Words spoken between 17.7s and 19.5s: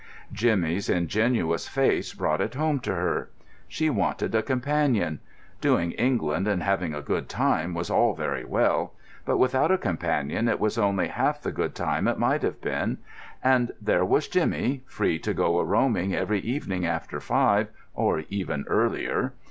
or even earlier.